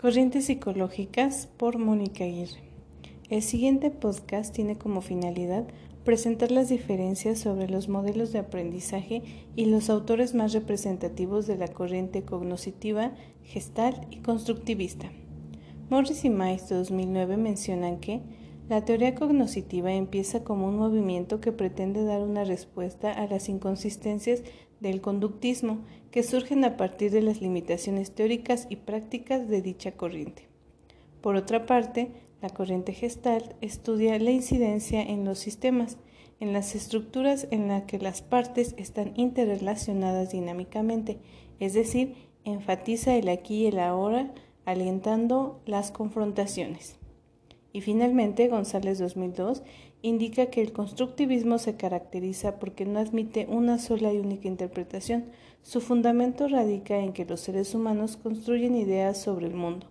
Corrientes 0.00 0.44
psicológicas 0.44 1.48
por 1.56 1.78
Mónica 1.78 2.22
Aguirre. 2.22 2.60
El 3.30 3.42
siguiente 3.42 3.90
podcast 3.90 4.54
tiene 4.54 4.78
como 4.78 5.00
finalidad 5.00 5.66
presentar 6.04 6.52
las 6.52 6.68
diferencias 6.68 7.40
sobre 7.40 7.68
los 7.68 7.88
modelos 7.88 8.30
de 8.30 8.38
aprendizaje 8.38 9.24
y 9.56 9.64
los 9.64 9.90
autores 9.90 10.36
más 10.36 10.52
representativos 10.52 11.48
de 11.48 11.56
la 11.56 11.66
corriente 11.66 12.22
cognoscitiva, 12.22 13.10
gestal 13.42 14.06
y 14.12 14.18
constructivista. 14.18 15.10
Morris 15.90 16.24
y 16.24 16.30
Mice 16.30 16.66
de 16.68 16.76
2009 16.76 17.36
mencionan 17.36 17.98
que 17.98 18.20
la 18.68 18.84
teoría 18.84 19.14
cognoscitiva 19.14 19.92
empieza 19.92 20.44
como 20.44 20.68
un 20.68 20.76
movimiento 20.76 21.40
que 21.40 21.52
pretende 21.52 22.04
dar 22.04 22.20
una 22.20 22.44
respuesta 22.44 23.10
a 23.10 23.26
las 23.26 23.48
inconsistencias 23.48 24.42
del 24.80 25.00
conductismo 25.00 25.78
que 26.10 26.22
surgen 26.22 26.64
a 26.64 26.76
partir 26.76 27.10
de 27.10 27.22
las 27.22 27.40
limitaciones 27.40 28.12
teóricas 28.14 28.66
y 28.68 28.76
prácticas 28.76 29.48
de 29.48 29.62
dicha 29.62 29.92
corriente. 29.92 30.48
Por 31.22 31.36
otra 31.36 31.64
parte, 31.64 32.12
la 32.42 32.50
corriente 32.50 32.92
Gestalt 32.92 33.54
estudia 33.62 34.18
la 34.18 34.30
incidencia 34.30 35.02
en 35.02 35.24
los 35.24 35.38
sistemas, 35.38 35.96
en 36.38 36.52
las 36.52 36.74
estructuras 36.74 37.48
en 37.50 37.68
las 37.68 37.84
que 37.84 37.98
las 37.98 38.20
partes 38.20 38.74
están 38.76 39.12
interrelacionadas 39.16 40.30
dinámicamente, 40.30 41.18
es 41.58 41.72
decir, 41.72 42.14
enfatiza 42.44 43.16
el 43.16 43.30
aquí 43.30 43.64
y 43.64 43.66
el 43.68 43.80
ahora, 43.80 44.32
alentando 44.66 45.60
las 45.64 45.90
confrontaciones. 45.90 46.97
Y 47.72 47.82
finalmente, 47.82 48.48
González 48.48 48.98
2002 48.98 49.62
indica 50.02 50.46
que 50.46 50.62
el 50.62 50.72
constructivismo 50.72 51.58
se 51.58 51.76
caracteriza 51.76 52.58
porque 52.58 52.84
no 52.84 52.98
admite 52.98 53.46
una 53.48 53.78
sola 53.78 54.12
y 54.12 54.18
única 54.18 54.48
interpretación. 54.48 55.26
Su 55.62 55.80
fundamento 55.80 56.48
radica 56.48 56.98
en 56.98 57.12
que 57.12 57.24
los 57.24 57.40
seres 57.40 57.74
humanos 57.74 58.16
construyen 58.16 58.74
ideas 58.74 59.18
sobre 59.18 59.46
el 59.46 59.54
mundo. 59.54 59.90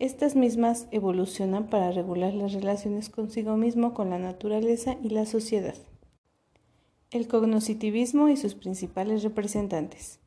Estas 0.00 0.34
mismas 0.34 0.88
evolucionan 0.90 1.68
para 1.68 1.92
regular 1.92 2.34
las 2.34 2.52
relaciones 2.52 3.08
consigo 3.08 3.56
mismo, 3.56 3.94
con 3.94 4.10
la 4.10 4.18
naturaleza 4.18 4.96
y 5.02 5.10
la 5.10 5.24
sociedad. 5.24 5.76
El 7.10 7.28
cognoscitivismo 7.28 8.28
y 8.28 8.36
sus 8.36 8.56
principales 8.56 9.22
representantes. 9.22 10.18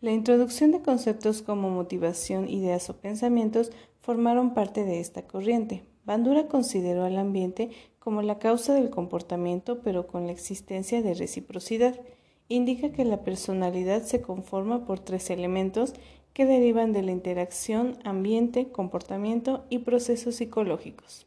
La 0.00 0.12
introducción 0.12 0.72
de 0.72 0.80
conceptos 0.80 1.42
como 1.42 1.68
motivación, 1.68 2.48
ideas 2.48 2.88
o 2.88 2.96
pensamientos 2.96 3.70
formaron 4.00 4.54
parte 4.54 4.84
de 4.84 4.98
esta 4.98 5.26
corriente. 5.26 5.84
Bandura 6.04 6.48
consideró 6.48 7.04
al 7.04 7.18
ambiente 7.18 7.70
como 7.98 8.22
la 8.22 8.38
causa 8.38 8.74
del 8.74 8.90
comportamiento, 8.90 9.80
pero 9.80 10.06
con 10.06 10.26
la 10.26 10.32
existencia 10.32 11.02
de 11.02 11.14
reciprocidad. 11.14 12.00
Indica 12.48 12.90
que 12.90 13.04
la 13.04 13.22
personalidad 13.22 14.02
se 14.02 14.20
conforma 14.20 14.86
por 14.86 14.98
tres 14.98 15.30
elementos 15.30 15.94
que 16.32 16.46
derivan 16.46 16.92
de 16.92 17.02
la 17.02 17.12
interacción 17.12 17.98
ambiente, 18.04 18.70
comportamiento 18.70 19.64
y 19.68 19.78
procesos 19.78 20.36
psicológicos. 20.36 21.26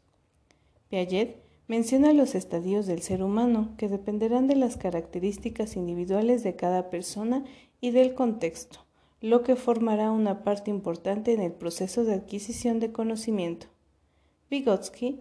Piaget 0.88 1.36
menciona 1.66 2.12
los 2.12 2.34
estadios 2.34 2.86
del 2.86 3.00
ser 3.00 3.22
humano 3.22 3.74
que 3.78 3.88
dependerán 3.88 4.48
de 4.48 4.56
las 4.56 4.76
características 4.76 5.76
individuales 5.76 6.42
de 6.42 6.56
cada 6.56 6.90
persona 6.90 7.44
y 7.80 7.90
del 7.90 8.14
contexto, 8.14 8.80
lo 9.20 9.42
que 9.42 9.56
formará 9.56 10.10
una 10.10 10.42
parte 10.42 10.70
importante 10.70 11.32
en 11.32 11.40
el 11.40 11.52
proceso 11.52 12.04
de 12.04 12.14
adquisición 12.14 12.80
de 12.80 12.92
conocimiento. 12.92 13.73
Vygotsky 14.50 15.20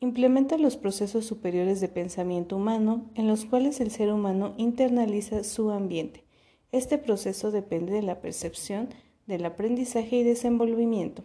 implementa 0.00 0.58
los 0.58 0.76
procesos 0.76 1.26
superiores 1.26 1.80
de 1.80 1.88
pensamiento 1.88 2.56
humano 2.56 3.10
en 3.14 3.28
los 3.28 3.44
cuales 3.44 3.80
el 3.80 3.90
ser 3.90 4.12
humano 4.12 4.54
internaliza 4.56 5.44
su 5.44 5.70
ambiente. 5.70 6.24
Este 6.72 6.98
proceso 6.98 7.50
depende 7.50 7.92
de 7.92 8.02
la 8.02 8.20
percepción, 8.20 8.88
del 9.26 9.44
aprendizaje 9.44 10.16
y 10.16 10.22
desenvolvimiento. 10.22 11.24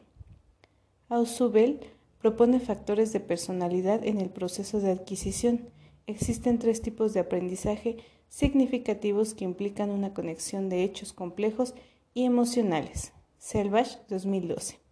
Ausubel 1.09 1.79
propone 2.19 2.59
factores 2.59 3.13
de 3.13 3.19
personalidad 3.19 4.05
en 4.05 4.19
el 4.19 4.29
proceso 4.29 4.79
de 4.79 4.91
adquisición. 4.91 5.69
Existen 6.05 6.59
tres 6.59 6.81
tipos 6.81 7.13
de 7.13 7.21
aprendizaje 7.21 7.97
significativos 8.27 9.33
que 9.33 9.45
implican 9.45 9.89
una 9.89 10.13
conexión 10.13 10.69
de 10.69 10.83
hechos 10.83 11.13
complejos 11.13 11.73
y 12.13 12.25
emocionales. 12.25 13.13
Selvage 13.37 13.97
2012. 14.09 14.86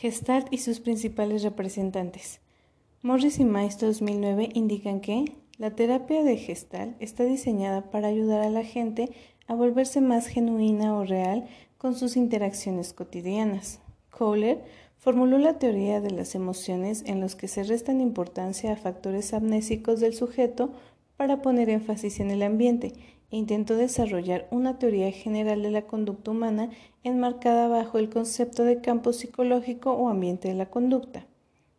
Gestalt 0.00 0.50
y 0.50 0.56
sus 0.56 0.80
principales 0.80 1.42
representantes. 1.42 2.40
Morris 3.02 3.38
y 3.38 3.44
Maestro 3.44 3.88
2009 3.88 4.48
indican 4.54 5.02
que 5.02 5.26
la 5.58 5.72
terapia 5.72 6.22
de 6.22 6.38
Gestalt 6.38 6.96
está 7.02 7.24
diseñada 7.24 7.90
para 7.90 8.08
ayudar 8.08 8.40
a 8.40 8.48
la 8.48 8.64
gente 8.64 9.10
a 9.46 9.54
volverse 9.54 10.00
más 10.00 10.26
genuina 10.26 10.96
o 10.96 11.04
real 11.04 11.46
con 11.76 11.94
sus 11.94 12.16
interacciones 12.16 12.94
cotidianas. 12.94 13.80
Kohler 14.08 14.64
formuló 14.96 15.36
la 15.36 15.58
teoría 15.58 16.00
de 16.00 16.12
las 16.12 16.34
emociones 16.34 17.02
en 17.04 17.20
los 17.20 17.36
que 17.36 17.46
se 17.46 17.62
restan 17.62 18.00
importancia 18.00 18.72
a 18.72 18.76
factores 18.76 19.34
amnésicos 19.34 20.00
del 20.00 20.14
sujeto 20.14 20.72
para 21.18 21.42
poner 21.42 21.68
énfasis 21.68 22.20
en 22.20 22.30
el 22.30 22.42
ambiente 22.42 22.94
intentó 23.30 23.76
desarrollar 23.76 24.48
una 24.50 24.78
teoría 24.78 25.10
general 25.12 25.62
de 25.62 25.70
la 25.70 25.82
conducta 25.82 26.32
humana 26.32 26.70
enmarcada 27.04 27.68
bajo 27.68 27.98
el 27.98 28.10
concepto 28.10 28.64
de 28.64 28.80
campo 28.80 29.12
psicológico 29.12 29.92
o 29.92 30.08
ambiente 30.08 30.48
de 30.48 30.54
la 30.54 30.70
conducta. 30.70 31.26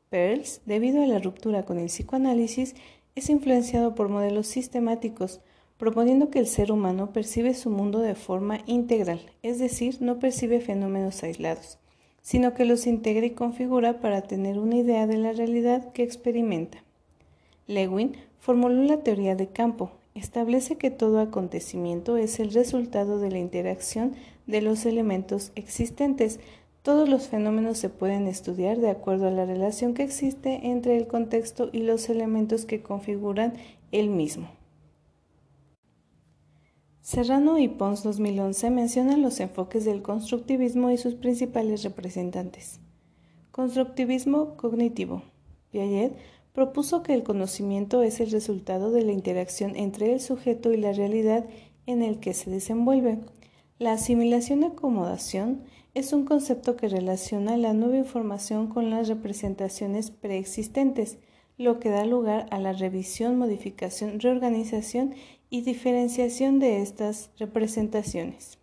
Pearls, 0.09 0.61
debido 0.65 1.03
a 1.03 1.07
la 1.07 1.19
ruptura 1.19 1.63
con 1.63 1.77
el 1.77 1.87
psicoanálisis, 1.87 2.75
es 3.15 3.29
influenciado 3.29 3.95
por 3.95 4.09
modelos 4.09 4.47
sistemáticos, 4.47 5.41
proponiendo 5.77 6.29
que 6.29 6.39
el 6.39 6.47
ser 6.47 6.71
humano 6.71 7.11
percibe 7.11 7.53
su 7.53 7.69
mundo 7.69 7.99
de 7.99 8.15
forma 8.15 8.59
integral, 8.65 9.19
es 9.41 9.57
decir, 9.59 9.97
no 10.01 10.19
percibe 10.19 10.59
fenómenos 10.59 11.23
aislados, 11.23 11.79
sino 12.21 12.53
que 12.53 12.65
los 12.65 12.87
integra 12.87 13.25
y 13.25 13.31
configura 13.31 13.99
para 13.99 14.21
tener 14.21 14.59
una 14.59 14.77
idea 14.77 15.07
de 15.07 15.17
la 15.17 15.33
realidad 15.33 15.91
que 15.91 16.03
experimenta. 16.03 16.83
Lewin 17.67 18.15
formuló 18.37 18.83
la 18.83 18.97
teoría 18.97 19.35
de 19.35 19.47
campo, 19.47 19.91
establece 20.15 20.77
que 20.77 20.91
todo 20.91 21.19
acontecimiento 21.19 22.17
es 22.17 22.39
el 22.39 22.51
resultado 22.53 23.19
de 23.19 23.31
la 23.31 23.39
interacción 23.39 24.13
de 24.47 24.61
los 24.61 24.85
elementos 24.85 25.51
existentes. 25.55 26.39
Todos 26.81 27.07
los 27.07 27.27
fenómenos 27.27 27.77
se 27.77 27.89
pueden 27.89 28.27
estudiar 28.27 28.77
de 28.79 28.89
acuerdo 28.89 29.27
a 29.27 29.31
la 29.31 29.45
relación 29.45 29.93
que 29.93 30.03
existe 30.03 30.67
entre 30.67 30.97
el 30.97 31.07
contexto 31.07 31.69
y 31.71 31.83
los 31.83 32.09
elementos 32.09 32.65
que 32.65 32.81
configuran 32.81 33.53
el 33.91 34.09
mismo. 34.09 34.49
Serrano 37.01 37.57
y 37.57 37.67
Pons 37.67 38.03
2011 38.03 38.69
mencionan 38.69 39.21
los 39.21 39.39
enfoques 39.39 39.85
del 39.85 40.01
constructivismo 40.01 40.91
y 40.91 40.97
sus 40.97 41.15
principales 41.15 41.83
representantes. 41.83 42.79
Constructivismo 43.51 44.55
cognitivo. 44.55 45.23
Piaget 45.71 46.13
propuso 46.53 47.03
que 47.03 47.13
el 47.13 47.23
conocimiento 47.23 48.03
es 48.03 48.19
el 48.19 48.31
resultado 48.31 48.91
de 48.91 49.03
la 49.03 49.11
interacción 49.11 49.75
entre 49.75 50.11
el 50.13 50.19
sujeto 50.19 50.71
y 50.73 50.77
la 50.77 50.91
realidad 50.91 51.45
en 51.85 52.03
el 52.03 52.19
que 52.19 52.33
se 52.33 52.49
desenvuelve. 52.49 53.19
La 53.79 53.93
asimilación-acomodación 53.93 55.63
es 55.93 56.13
un 56.13 56.25
concepto 56.25 56.75
que 56.75 56.87
relaciona 56.87 57.57
la 57.57 57.73
nueva 57.73 57.97
información 57.97 58.67
con 58.67 58.89
las 58.89 59.07
representaciones 59.07 60.11
preexistentes, 60.11 61.17
lo 61.57 61.79
que 61.79 61.89
da 61.89 62.05
lugar 62.05 62.47
a 62.51 62.59
la 62.59 62.73
revisión, 62.73 63.37
modificación, 63.37 64.19
reorganización 64.19 65.15
y 65.49 65.61
diferenciación 65.61 66.59
de 66.59 66.81
estas 66.81 67.31
representaciones. 67.37 68.57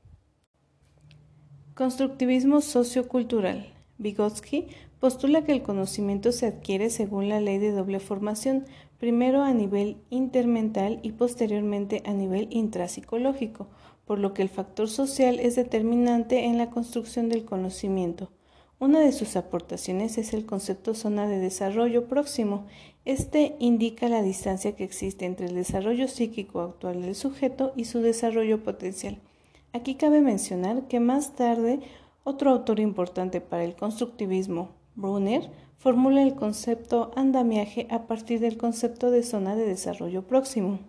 Constructivismo 1.75 2.61
sociocultural. 2.61 3.75
Vygotsky 3.99 4.69
postula 5.01 5.45
que 5.45 5.53
el 5.53 5.63
conocimiento 5.63 6.33
se 6.33 6.47
adquiere 6.47 6.91
según 6.91 7.29
la 7.29 7.41
ley 7.41 7.59
de 7.59 7.73
doble 7.73 8.01
formación, 8.01 8.67
primero 8.99 9.43
a 9.43 9.53
nivel 9.53 9.99
intermental 10.11 10.99
y 11.03 11.13
posteriormente 11.13 12.03
a 12.05 12.13
nivel 12.13 12.49
intrapsicológico, 12.51 13.69
por 14.05 14.19
lo 14.19 14.35
que 14.35 14.43
el 14.43 14.49
factor 14.49 14.89
social 14.89 15.39
es 15.39 15.55
determinante 15.55 16.45
en 16.45 16.59
la 16.59 16.71
construcción 16.71 17.29
del 17.29 17.45
conocimiento. 17.45 18.31
Una 18.81 19.01
de 19.01 19.13
sus 19.13 19.37
aportaciones 19.37 20.19
es 20.19 20.33
el 20.33 20.47
concepto 20.47 20.95
zona 20.95 21.27
de 21.27 21.39
desarrollo 21.39 22.07
próximo. 22.07 22.67
Este 23.05 23.57
indica 23.59 24.09
la 24.09 24.23
distancia 24.23 24.77
que 24.77 24.85
existe 24.85 25.27
entre 25.27 25.47
el 25.47 25.55
desarrollo 25.55 26.07
psíquico 26.07 26.61
actual 26.61 27.03
del 27.03 27.17
sujeto 27.17 27.73
y 27.75 27.87
su 27.87 28.01
desarrollo 28.01 28.63
potencial. 28.63 29.19
Aquí 29.73 29.97
cabe 29.97 30.21
mencionar 30.21 30.87
que 30.87 31.01
más 31.01 31.35
tarde 31.35 31.81
otro 32.23 32.51
autor 32.51 32.79
importante 32.79 33.41
para 33.41 33.65
el 33.65 33.75
constructivismo, 33.75 34.71
Brunner 34.99 35.49
formula 35.77 36.25
el 36.25 36.35
concepto 36.35 37.13
andamiaje 37.15 37.87
a 37.89 38.09
partir 38.09 38.41
del 38.41 38.57
concepto 38.57 39.13
de 39.13 39.23
zona 39.23 39.55
de 39.55 39.65
desarrollo 39.65 40.27
próximo. 40.27 40.81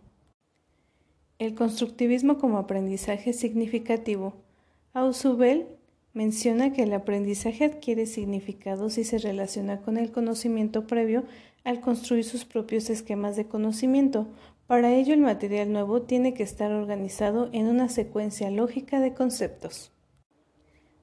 El 1.37 1.53
constructivismo 1.53 2.39
como 2.39 2.57
aprendizaje 2.57 3.33
significativo. 3.33 4.33
Ausubel 4.93 5.67
menciona 6.13 6.73
que 6.73 6.81
el 6.83 6.93
aprendizaje 6.93 7.65
adquiere 7.65 8.07
significado 8.07 8.89
si 8.89 9.03
se 9.03 9.19
relaciona 9.19 9.81
con 9.81 9.95
el 9.95 10.11
conocimiento 10.11 10.87
previo 10.87 11.23
al 11.63 11.79
construir 11.79 12.23
sus 12.23 12.45
propios 12.45 12.89
esquemas 12.89 13.35
de 13.35 13.45
conocimiento. 13.45 14.25
Para 14.65 14.91
ello, 14.91 15.13
el 15.13 15.21
material 15.21 15.71
nuevo 15.71 16.01
tiene 16.01 16.33
que 16.33 16.41
estar 16.41 16.71
organizado 16.71 17.49
en 17.53 17.67
una 17.67 17.89
secuencia 17.89 18.49
lógica 18.49 18.99
de 18.99 19.13
conceptos. 19.13 19.91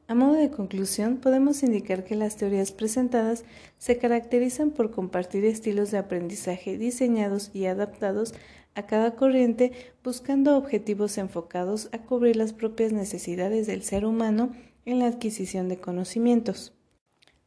A 0.09 0.15
modo 0.15 0.35
de 0.35 0.51
conclusión, 0.51 1.17
podemos 1.17 1.65
indicar 1.65 2.05
que 2.05 2.15
las 2.15 2.37
teorías 2.37 2.71
presentadas 2.71 3.45
se 3.77 3.99
caracterizan 3.99 4.71
por 4.71 4.93
compartir 4.93 5.45
estilos 5.45 5.91
de 5.91 5.99
aprendizaje 5.99 6.79
diseñados 6.79 7.51
y 7.53 7.67
adaptados 7.67 8.33
a 8.77 8.87
cada 8.87 9.17
corriente 9.17 9.73
buscando 10.05 10.57
objetivos 10.57 11.19
enfocados 11.19 11.89
a 11.91 11.99
cubrir 11.99 12.37
las 12.37 12.53
propias 12.53 12.93
necesidades 12.93 13.67
del 13.67 13.83
ser 13.83 14.05
humano 14.05 14.53
en 14.85 15.01
la 15.01 15.07
adquisición 15.07 15.69
de 15.69 15.79
conocimientos. 15.79 16.73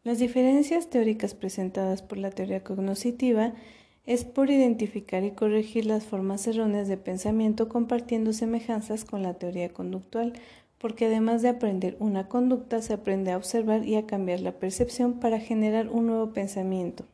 Las 0.03 0.19
diferencias 0.19 0.89
teóricas 0.89 1.35
presentadas 1.35 2.01
por 2.01 2.17
la 2.17 2.31
teoría 2.31 2.63
cognoscitiva 2.63 3.53
es 4.05 4.25
por 4.25 4.49
identificar 4.49 5.23
y 5.23 5.31
corregir 5.31 5.85
las 5.85 6.03
formas 6.03 6.47
erróneas 6.47 6.87
de 6.87 6.97
pensamiento 6.97 7.69
compartiendo 7.69 8.33
semejanzas 8.33 9.05
con 9.05 9.23
la 9.23 9.35
teoría 9.35 9.69
conductual, 9.69 10.33
porque 10.79 11.05
además 11.05 11.41
de 11.41 11.49
aprender 11.49 11.97
una 11.99 12.27
conducta, 12.27 12.81
se 12.81 12.93
aprende 12.93 13.31
a 13.31 13.37
observar 13.37 13.85
y 13.85 13.95
a 13.95 14.07
cambiar 14.07 14.39
la 14.39 14.53
percepción 14.53 15.19
para 15.19 15.39
generar 15.39 15.89
un 15.89 16.07
nuevo 16.07 16.31
pensamiento. 16.31 17.05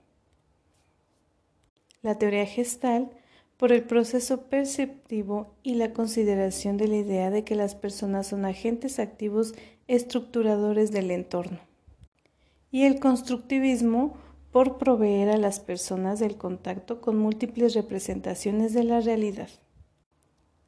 La 2.02 2.18
teoría 2.20 2.46
gestal, 2.46 3.10
por 3.58 3.72
el 3.72 3.84
proceso 3.84 4.44
perceptivo 4.44 5.56
y 5.64 5.76
la 5.76 5.94
consideración 5.94 6.78
de 6.78 6.88
la 6.88 6.98
idea 6.98 7.32
de 7.32 7.44
que 7.44 7.56
las 7.56 7.74
personas 7.74 8.28
son 8.28 8.46
agentes 8.46 9.00
activos 9.00 9.56
estructuradores 9.88 10.92
del 10.92 11.10
entorno. 11.10 11.60
Y 12.72 12.84
el 12.84 13.00
constructivismo, 13.00 14.18
por 14.52 14.78
proveer 14.78 15.30
a 15.30 15.38
las 15.38 15.60
personas 15.60 16.20
del 16.20 16.38
contacto 16.38 17.02
con 17.02 17.18
múltiples 17.18 17.74
representaciones 17.74 18.74
de 18.74 18.84
la 18.84 19.02
realidad. 19.02 19.50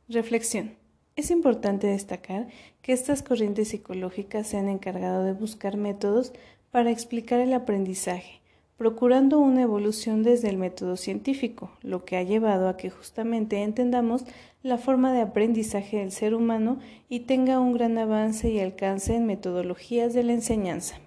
Reflexión. 0.08 0.87
Es 1.18 1.32
importante 1.32 1.88
destacar 1.88 2.48
que 2.84 2.94
estas 2.94 3.24
corrientes 3.24 3.70
psicológicas 3.70 4.46
se 4.46 4.58
han 4.58 4.70
encargado 4.70 5.24
de 5.24 5.34
buscar 5.34 5.76
métodos 5.76 6.32
para 6.70 6.92
explicar 6.92 7.40
el 7.40 7.56
aprendizaje, 7.56 8.40
procurando 8.78 9.40
una 9.40 9.64
evolución 9.64 10.22
desde 10.22 10.50
el 10.50 10.58
método 10.58 10.96
científico, 10.96 11.72
lo 11.82 12.06
que 12.06 12.18
ha 12.18 12.24
llevado 12.24 12.70
a 12.70 12.78
que 12.78 12.92
justamente 12.92 13.64
entendamos 13.64 14.26
la 14.62 14.78
forma 14.78 15.12
de 15.12 15.22
aprendizaje 15.22 15.98
del 15.98 16.12
ser 16.12 16.36
humano 16.36 16.78
y 17.10 17.22
tenga 17.22 17.60
un 17.60 17.74
gran 17.74 17.98
avance 17.98 18.52
y 18.52 18.60
alcance 18.60 19.16
en 19.16 19.26
metodologías 19.26 20.14
de 20.14 20.22
la 20.22 20.34
enseñanza. 20.34 21.00